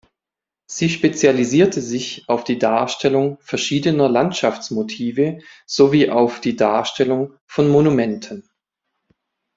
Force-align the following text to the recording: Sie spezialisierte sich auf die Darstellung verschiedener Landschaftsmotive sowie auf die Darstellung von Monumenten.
Sie 0.65 0.89
spezialisierte 0.89 1.79
sich 1.79 2.23
auf 2.27 2.43
die 2.43 2.57
Darstellung 2.57 3.37
verschiedener 3.39 4.09
Landschaftsmotive 4.09 5.41
sowie 5.67 6.09
auf 6.09 6.39
die 6.41 6.55
Darstellung 6.55 7.35
von 7.45 7.69
Monumenten. 7.69 8.49